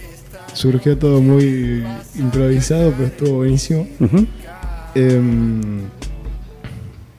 Surgió 0.56 0.96
todo 0.96 1.20
muy 1.20 1.84
improvisado, 2.18 2.90
pero 2.92 3.06
estuvo 3.08 3.36
buenísimo. 3.36 3.86
Em, 4.94 5.82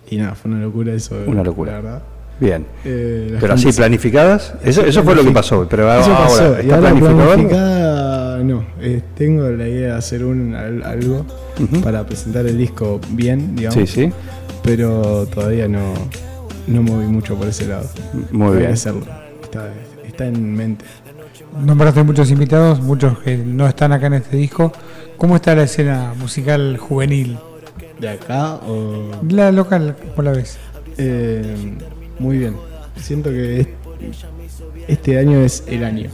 y 0.09 0.17
nada, 0.17 0.33
fue 0.35 0.49
una 0.51 0.61
locura 0.61 0.93
eso. 0.93 1.15
Una 1.27 1.43
locura. 1.43 1.73
La 1.73 1.81
verdad. 1.81 2.03
Bien. 2.39 2.65
Eh, 2.85 3.37
Pero 3.39 3.53
así 3.53 3.71
planificadas. 3.71 4.53
Eso, 4.63 4.81
eso 4.85 5.03
fue 5.03 5.15
lo 5.15 5.23
que 5.23 5.31
pasó. 5.31 5.67
Pero 5.69 5.83
Eso 5.99 6.11
ahora, 6.13 6.23
pasó, 6.27 6.55
planificada 6.79 8.43
no. 8.43 8.63
Eh, 8.79 9.01
tengo 9.15 9.49
la 9.49 9.67
idea 9.67 9.93
de 9.93 9.97
hacer 9.97 10.23
un 10.23 10.53
al- 10.55 10.83
algo 10.83 11.25
para 11.83 12.05
presentar 12.05 12.45
el 12.45 12.57
disco 12.57 12.99
bien, 13.11 13.55
digamos. 13.55 13.75
Sí, 13.75 13.87
sí. 13.87 14.11
Pero 14.63 15.25
todavía 15.27 15.67
no, 15.67 15.93
no 16.67 16.81
moví 16.83 17.05
mucho 17.07 17.35
por 17.35 17.47
ese 17.47 17.65
lado. 17.67 17.89
Muy 18.31 18.47
Voy 18.49 18.57
bien. 18.59 18.71
a 18.71 18.73
hacerlo. 18.73 19.01
Está, 19.43 19.69
está 20.05 20.27
en 20.27 20.55
mente. 20.55 20.85
Nombraste 21.63 22.03
muchos 22.03 22.29
invitados, 22.31 22.81
muchos 22.81 23.19
que 23.19 23.37
no 23.37 23.67
están 23.67 23.91
acá 23.91 24.07
en 24.07 24.13
este 24.15 24.37
disco. 24.37 24.71
¿Cómo 25.17 25.35
está 25.35 25.55
la 25.55 25.63
escena 25.63 26.13
musical 26.17 26.77
juvenil? 26.77 27.37
¿De 27.99 28.09
acá 28.09 28.55
o.? 28.55 29.11
La 29.29 29.51
local, 29.51 29.95
por 30.15 30.25
la 30.25 30.31
vez. 30.31 30.57
Eh, 30.97 31.75
muy 32.19 32.37
bien. 32.37 32.55
Siento 32.95 33.29
que 33.29 33.61
es- 33.61 33.67
este 34.87 35.17
año 35.17 35.39
es 35.39 35.63
el 35.67 35.83
año, 35.83 36.09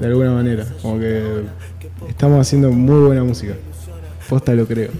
de 0.00 0.06
alguna 0.06 0.32
manera. 0.32 0.66
Como 0.82 0.98
que 0.98 1.42
estamos 2.08 2.40
haciendo 2.40 2.70
muy 2.70 3.00
buena 3.06 3.24
música. 3.24 3.54
Posta 4.28 4.52
lo 4.54 4.66
creo. 4.66 4.90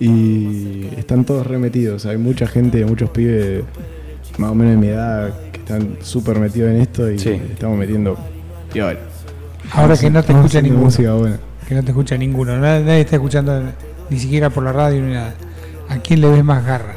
Y 0.00 0.88
están 0.96 1.24
todos 1.24 1.46
remetidos. 1.46 2.06
Hay 2.06 2.16
mucha 2.16 2.46
gente, 2.46 2.84
muchos 2.86 3.10
pibes 3.10 3.64
más 4.38 4.50
o 4.50 4.54
menos 4.54 4.74
de 4.74 4.78
mi 4.80 4.86
edad 4.88 5.32
que 5.52 5.58
están 5.60 5.96
súper 6.00 6.38
metidos 6.38 6.70
en 6.70 6.76
esto 6.80 7.10
y 7.10 7.18
Sí. 7.18 7.30
estamos 7.30 7.76
metiendo 7.78 8.16
piola. 8.72 8.98
Ahora 9.72 9.96
que 9.96 10.10
no 10.10 10.22
te 10.22 10.32
escucha 10.32 10.60
ninguno. 10.60 10.84
música. 10.84 11.12
Que 11.68 11.74
no 11.74 11.82
te 11.82 11.90
escucha 11.90 12.16
ninguno. 12.16 12.58
Nadie, 12.58 12.84
nadie 12.84 13.00
está 13.02 13.16
escuchando 13.16 13.62
ni 14.10 14.18
siquiera 14.18 14.50
por 14.50 14.64
la 14.64 14.72
radio 14.72 15.00
ni 15.02 15.12
nada. 15.14 15.34
¿A 15.88 15.98
quién 15.98 16.20
le 16.20 16.28
ves 16.30 16.44
más 16.44 16.64
garra? 16.64 16.94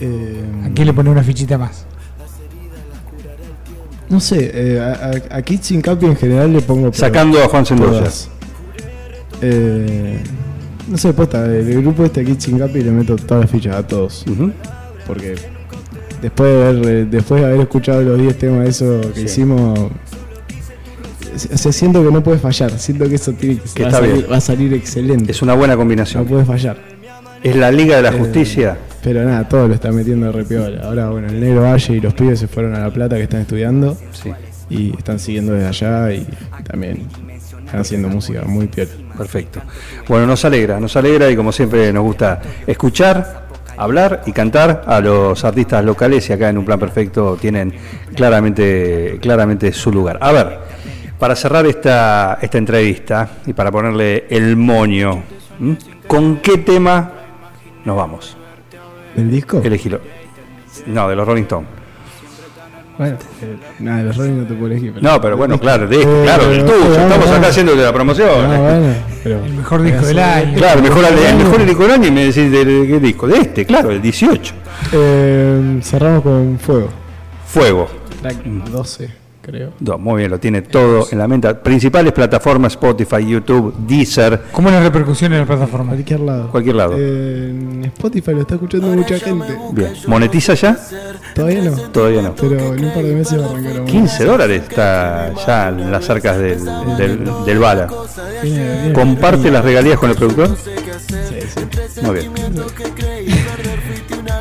Eh, 0.00 0.42
¿A 0.64 0.70
quién 0.74 0.86
le 0.86 0.92
pone 0.94 1.10
una 1.10 1.22
fichita 1.22 1.58
más? 1.58 1.84
No 4.08 4.18
sé, 4.18 4.50
eh, 4.52 4.80
a, 4.80 5.34
a, 5.36 5.38
a 5.38 5.42
Capi 5.82 6.06
en 6.06 6.16
general 6.16 6.52
le 6.52 6.60
pongo. 6.62 6.92
Sacando 6.92 7.42
a 7.42 7.48
Juan 7.48 7.64
Sendoya. 7.64 7.98
todas. 8.00 8.28
Eh, 9.42 10.18
no 10.88 10.98
sé, 10.98 11.12
posta, 11.12 11.44
el 11.46 11.80
grupo 11.82 12.04
este 12.04 12.22
a 12.22 12.24
Kids 12.24 12.44
Sin 12.44 12.58
Capi 12.58 12.82
le 12.82 12.90
meto 12.90 13.14
todas 13.16 13.42
las 13.44 13.50
fichas 13.50 13.76
a 13.76 13.86
todos. 13.86 14.24
Porque 15.06 15.36
después 16.20 16.50
de 16.50 16.66
haber, 16.66 16.86
eh, 16.88 17.04
después 17.08 17.40
de 17.40 17.46
haber 17.46 17.60
escuchado 17.60 18.02
los 18.02 18.18
10 18.18 18.36
temas 18.38 18.64
de 18.64 18.68
eso 18.70 19.00
que 19.14 19.20
Sí. 19.20 19.26
hicimos, 19.26 19.78
se 21.40 21.72
siento 21.72 22.04
que 22.04 22.10
no 22.10 22.22
puede 22.22 22.38
fallar. 22.38 22.70
Siento 22.78 23.08
que 23.08 23.14
eso 23.16 23.32
tiene, 23.32 23.58
Que 23.74 23.82
va, 23.84 23.88
a 23.88 23.92
salir, 23.92 24.30
va 24.32 24.36
a 24.36 24.40
salir 24.40 24.74
excelente. 24.74 25.32
Es 25.32 25.42
una 25.42 25.54
buena 25.54 25.74
no 25.74 25.80
combinación. 25.80 26.24
puede 26.26 26.44
fallar. 26.44 26.76
Es 27.42 27.56
la 27.56 27.70
Liga 27.70 27.96
de 27.96 28.02
la 28.02 28.10
Eh, 28.10 28.18
Justicia. 28.18 28.76
Pero 29.02 29.24
nada, 29.24 29.48
todo 29.48 29.66
lo 29.66 29.74
está 29.74 29.90
metiendo 29.92 30.30
re 30.30 30.44
piola. 30.44 30.82
Ahora, 30.84 31.08
bueno, 31.08 31.28
el 31.28 31.40
Negro 31.40 31.62
Valle 31.62 31.94
y 31.94 32.00
los 32.00 32.12
pibes 32.12 32.38
se 32.38 32.48
fueron 32.48 32.74
a 32.74 32.80
La 32.80 32.90
Plata 32.92 33.16
que 33.16 33.22
están 33.22 33.40
estudiando 33.40 33.96
Sí. 34.12 34.30
y 34.68 34.94
están 34.96 35.18
siguiendo 35.18 35.52
desde 35.54 35.68
allá 35.68 36.12
y 36.12 36.26
también 36.64 37.06
están 37.64 37.80
haciendo 37.80 38.08
música 38.08 38.42
muy 38.42 38.66
piola. 38.66 38.90
Perfecto. 39.16 39.60
Bueno, 40.06 40.26
nos 40.26 40.44
alegra, 40.44 40.78
nos 40.80 40.94
alegra 40.96 41.30
y 41.30 41.36
como 41.36 41.50
siempre 41.50 41.90
nos 41.94 42.02
gusta 42.02 42.42
escuchar, 42.66 43.48
hablar 43.78 44.22
y 44.26 44.32
cantar 44.32 44.82
a 44.86 45.00
los 45.00 45.42
artistas 45.44 45.82
locales 45.82 46.28
y 46.28 46.34
acá 46.34 46.50
en 46.50 46.58
un 46.58 46.66
plan 46.66 46.78
perfecto 46.78 47.38
tienen 47.40 47.72
claramente, 48.14 49.18
claramente 49.22 49.72
su 49.72 49.90
lugar. 49.90 50.18
A 50.20 50.30
ver, 50.32 50.58
para 51.20 51.36
cerrar 51.36 51.66
esta, 51.66 52.38
esta 52.40 52.58
entrevista 52.58 53.28
y 53.46 53.52
para 53.52 53.70
ponerle 53.70 54.24
el 54.30 54.56
moño, 54.56 55.22
¿m? 55.60 55.76
¿con 56.06 56.38
qué 56.38 56.58
tema 56.58 57.12
nos 57.84 57.96
vamos? 57.96 58.36
¿El 59.16 59.30
disco? 59.30 59.60
Elegilo. 59.62 60.00
No, 60.86 61.08
de 61.08 61.14
los 61.14 61.26
Rolling 61.28 61.42
Stones. 61.42 61.68
Bueno, 62.96 63.16
eh, 63.42 63.56
nada, 63.80 64.02
los 64.02 64.16
Rolling 64.16 64.38
no 64.40 64.46
te 64.46 64.54
puedo 64.54 64.72
elegir. 64.72 64.94
No, 65.02 65.20
pero 65.20 65.36
bueno, 65.36 65.58
claro, 65.58 65.86
de, 65.86 66.02
Eh, 66.02 66.20
claro, 66.22 66.48
del 66.48 66.64
tuyo. 66.64 66.92
Estamos 66.98 67.28
acá 67.30 67.48
haciendo 67.48 67.76
de 67.76 67.82
la 67.82 67.92
promoción. 67.92 68.28
Ah, 68.50 68.58
bueno, 68.58 68.94
pero- 69.22 69.44
El 69.44 69.52
mejor 69.54 69.82
disco 69.82 70.06
del 70.06 70.18
año. 70.18 70.54
Claro, 70.56 70.82
mejor, 70.82 71.04
el 71.04 71.36
mejor 71.36 71.64
disco 71.66 71.82
del 71.82 71.92
año 71.92 72.08
y 72.08 72.10
me 72.10 72.20
decís 72.26 72.50
de, 72.50 72.64
de 72.64 72.86
qué 72.86 72.98
disco. 73.00 73.26
De 73.26 73.38
este, 73.38 73.66
claro, 73.66 73.90
el 73.90 74.00
18. 74.02 74.54
Eh, 74.92 75.80
cerramos 75.82 76.22
con 76.22 76.58
Fuego. 76.58 76.88
Fuego. 77.46 77.88
Track 78.22 78.42
12. 78.44 79.19
Creo. 79.42 79.72
Muy 79.98 80.18
bien, 80.18 80.30
lo 80.30 80.38
tiene 80.38 80.62
todo 80.62 81.06
en 81.10 81.18
la 81.18 81.26
mente. 81.28 81.54
Principales 81.56 82.12
plataformas, 82.12 82.72
Spotify, 82.72 83.26
YouTube, 83.26 83.74
Deezer, 83.86 84.42
¿Cómo 84.52 84.68
es 84.68 84.74
la 84.74 84.80
repercusión 84.82 85.32
en 85.32 85.40
la 85.40 85.46
plataforma? 85.46 85.92
Cualquier 85.92 86.20
lado. 86.20 86.50
Cualquier 86.50 86.74
lado. 86.76 86.94
Eh, 86.98 87.48
en 87.50 87.84
Spotify 87.86 88.32
lo 88.32 88.40
está 88.42 88.54
escuchando 88.54 88.86
mucha 88.88 89.18
gente. 89.18 89.56
bien. 89.72 89.92
¿Monetiza 90.06 90.54
ya? 90.54 90.76
Todavía 91.34 91.62
no. 91.62 91.76
Todavía 91.90 92.22
no. 92.22 92.34
Pero 92.34 92.74
en 92.74 92.84
un 92.84 92.92
par 92.92 93.02
de 93.04 93.14
meses 93.14 93.40
va 93.40 93.46
a 93.46 93.50
arrancar. 93.50 93.82
a 93.82 93.84
15 93.84 94.24
dólares 94.24 94.62
está 94.68 95.32
ya 95.46 95.68
en 95.68 95.90
las 95.90 96.08
arcas 96.10 96.38
del, 96.38 96.64
del, 96.96 97.30
del 97.46 97.58
bala. 97.58 97.88
¿Comparte 98.94 99.50
las 99.50 99.64
regalías 99.64 99.98
con 99.98 100.10
el 100.10 100.16
productor? 100.16 100.56
Sí, 100.56 100.70
sí. 101.54 102.00
Muy 102.02 102.14
bien. 102.14 102.30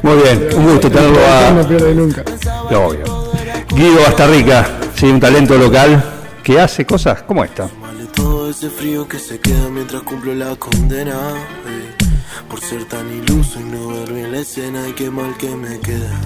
Muy 0.02 0.16
bien, 0.16 0.48
un 0.56 0.66
gusto 0.72 0.90
tenerlo 0.90 1.20
No 1.54 1.62
a. 1.62 1.68
pierde 1.68 1.94
nunca. 1.96 2.24
Obvio. 2.70 3.04
Guido 3.76 4.02
Bastarrica, 4.02 4.68
sí, 5.00 5.06
un 5.06 5.20
talento 5.20 5.58
local 5.58 6.04
que 6.44 6.60
hace 6.60 6.86
cosas 6.86 7.22
como 7.24 7.44
esta. 7.44 7.70
Todo 8.14 8.50
ese 8.50 8.70
frío 8.70 9.08
que 9.08 9.18
se 9.18 9.40
queda 9.40 9.70
mientras 9.70 10.02
cumplo 10.02 10.36
la 10.36 10.56
condena. 10.58 11.14
ey. 11.66 11.96
Por 12.50 12.60
ser 12.60 12.84
tan 12.86 13.10
iluso 13.10 13.62
y 13.62 13.64
no 13.64 13.88
ver 13.88 14.12
bien 14.12 14.32
la 14.34 14.40
escena 14.40 14.88
y 14.90 14.94
qué 14.94 15.10
mal 15.10 15.38
que 15.38 15.56
me 15.56 15.80
queda. 15.80 16.20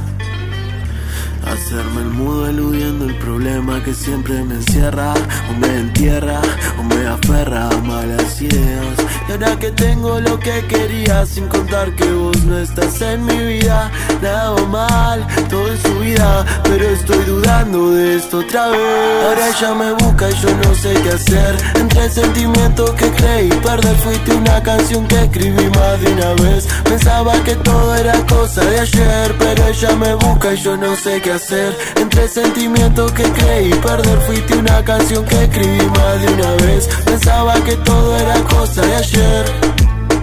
Hacerme 1.46 2.01
el 2.01 2.08
mudo 2.08 2.50
eludiendo 2.50 3.06
el 3.06 3.15
problema 3.18 3.84
que 3.84 3.94
siempre 3.94 4.42
me 4.46 4.56
encierra 4.56 5.13
O 5.51 5.60
me 5.60 5.68
entierra 5.77 6.39
o 6.80 6.84
me 6.84 7.06
aferra 7.06 7.68
a 7.70 7.77
malas 7.80 8.42
ideas 8.42 8.96
Y 9.27 9.32
ahora 9.32 9.58
que 9.58 9.72
tengo 9.72 10.20
lo 10.20 10.38
que 10.38 10.65
quería 10.68 11.25
sin 11.25 11.48
contar 11.48 11.96
que 11.96 12.06
vos 12.12 12.44
no 12.44 12.60
estás 12.60 13.01
en 13.01 13.25
mi 13.25 13.38
vida. 13.38 13.89
Nada 14.22 14.56
mal, 14.68 15.25
todo 15.50 15.68
en 15.68 15.82
su 15.82 16.00
vida 16.00 16.46
Pero 16.63 16.89
estoy 16.89 17.24
dudando 17.25 17.92
de 17.92 18.18
esto 18.18 18.39
otra 18.39 18.68
vez. 18.68 19.25
Ahora 19.25 19.50
ella 19.50 19.74
me 19.75 19.92
busca 19.94 20.30
y 20.30 20.34
yo 20.42 20.50
no 20.58 20.75
sé 20.75 20.94
qué 21.03 21.10
hacer. 21.12 21.58
Entre 21.75 22.10
sentimientos 22.10 22.92
que 22.92 23.10
creí 23.12 23.50
perder 23.50 23.96
Fuiste 23.96 24.34
una 24.34 24.62
canción 24.62 25.08
que 25.08 25.24
escribí 25.24 25.70
más 25.70 26.01
de 26.01 26.12
una 26.12 26.34
vez. 26.44 26.68
Pensaba 26.84 27.34
que 27.44 27.56
todo 27.56 27.96
era 27.96 28.13
cosa 28.25 28.62
de 28.62 28.80
ayer 28.80 29.36
Pero 29.39 29.68
ella 29.68 29.96
me 29.96 30.15
busca 30.15 30.53
y 30.53 30.58
yo 30.58 30.75
no 30.75 30.96
sé 30.98 31.22
qué 31.22 31.32
hacer. 31.32 31.77
Entre 31.96 32.27
sentimientos 32.27 33.12
que 33.13 33.24
creí 33.24 33.74
perder 33.75 34.20
Fuiste 34.22 34.56
una 34.56 34.84
canción 34.84 35.24
que 35.25 35.44
escribí 35.44 35.86
más 35.88 36.22
de 36.22 36.27
una 36.34 36.51
vez. 36.65 36.89
Pensaba 37.06 37.53
que 37.63 37.75
todo 37.77 38.18
era 38.18 38.36
cosa 38.44 38.82
de 38.82 38.96
ayer 38.96 39.12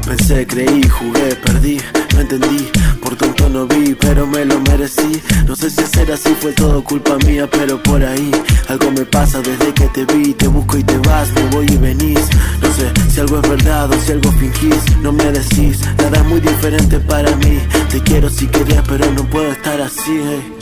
Pensé, 0.06 0.46
creí, 0.46 0.82
jugué, 0.88 1.36
perdí, 1.36 1.80
no 2.14 2.20
entendí, 2.20 2.68
por 3.00 3.14
tonto 3.14 3.48
no 3.48 3.66
vi, 3.66 3.94
pero 3.94 4.26
me 4.26 4.44
lo 4.44 4.60
merecí. 4.60 5.22
No 5.46 5.54
sé 5.54 5.70
si 5.70 5.84
ser 5.86 6.10
así 6.10 6.34
fue 6.40 6.52
todo 6.52 6.82
culpa 6.82 7.16
mía, 7.26 7.48
pero 7.50 7.80
por 7.82 8.02
ahí 8.04 8.30
algo 8.68 8.90
me 8.90 9.04
pasa 9.04 9.40
desde 9.40 9.72
que 9.72 9.86
te 9.88 10.04
vi, 10.06 10.34
te 10.34 10.48
busco 10.48 10.78
y 10.78 10.82
te 10.82 10.98
vas, 10.98 11.32
me 11.32 11.42
voy 11.50 11.66
y 11.70 11.76
venís. 11.76 12.28
No 12.60 12.72
sé 12.74 12.92
si 13.12 13.20
algo 13.20 13.40
es 13.40 13.48
verdad 13.48 13.90
o 13.90 14.00
si 14.00 14.12
algo 14.12 14.32
fingís, 14.32 14.96
no 15.00 15.12
me 15.12 15.30
decís, 15.30 15.80
nada 15.98 16.18
es 16.18 16.24
muy 16.24 16.40
diferente 16.40 16.98
para 16.98 17.34
mí. 17.36 17.60
Te 17.90 18.00
quiero 18.02 18.28
si 18.28 18.46
querías, 18.48 18.82
pero 18.88 19.10
no 19.12 19.22
puedo 19.30 19.52
estar 19.52 19.80
así. 19.80 20.20
hey. 20.24 20.56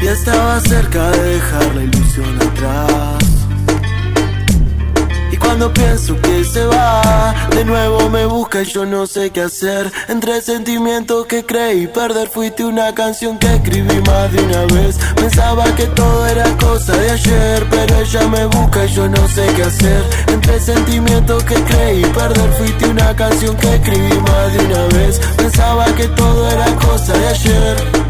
Ya 0.00 0.12
estaba 0.12 0.60
cerca 0.60 1.10
de 1.10 1.34
dejar 1.34 1.74
la 1.74 1.82
ilusión 1.82 2.36
atrás. 2.40 3.27
Cuando 5.40 5.72
pienso 5.72 6.20
que 6.20 6.44
se 6.44 6.64
va, 6.64 7.34
de 7.50 7.64
nuevo 7.64 8.08
me 8.10 8.26
busca 8.26 8.62
y 8.62 8.64
yo 8.64 8.84
no 8.86 9.06
sé 9.06 9.30
qué 9.30 9.42
hacer. 9.42 9.90
Entre 10.08 10.40
sentimientos 10.40 11.26
que 11.26 11.44
creí 11.44 11.86
perder, 11.86 12.28
fuiste 12.28 12.64
una 12.64 12.94
canción 12.94 13.38
que 13.38 13.54
escribí 13.54 14.00
más 14.06 14.32
de 14.32 14.42
una 14.42 14.64
vez. 14.74 14.98
Pensaba 15.16 15.64
que 15.74 15.86
todo 15.86 16.26
era 16.26 16.44
cosa 16.56 16.96
de 16.96 17.10
ayer, 17.10 17.66
pero 17.70 18.00
ella 18.00 18.28
me 18.28 18.46
busca 18.46 18.84
y 18.84 18.88
yo 18.88 19.08
no 19.08 19.28
sé 19.28 19.46
qué 19.56 19.62
hacer. 19.62 20.04
Entre 20.28 20.60
sentimientos 20.60 21.42
que 21.44 21.54
creí 21.54 22.02
perder, 22.02 22.50
fuiste 22.52 22.86
una 22.86 23.14
canción 23.14 23.56
que 23.56 23.74
escribí 23.74 24.18
más 24.20 24.52
de 24.52 24.64
una 24.66 24.86
vez. 24.98 25.18
Pensaba 25.36 25.84
que 25.94 26.08
todo 26.08 26.50
era 26.50 26.66
cosa 26.76 27.12
de 27.12 27.28
ayer. 27.28 28.07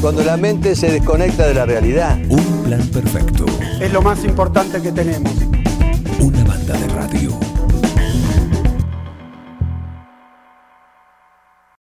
Cuando 0.00 0.22
la 0.22 0.36
mente 0.36 0.74
se 0.76 0.90
desconecta 0.90 1.46
de 1.46 1.54
la 1.54 1.66
realidad. 1.66 2.18
Un 2.28 2.64
plan 2.64 2.86
perfecto. 2.88 3.46
Es 3.80 3.92
lo 3.92 4.02
más 4.02 4.24
importante 4.24 4.80
que 4.80 4.92
tenemos. 4.92 5.45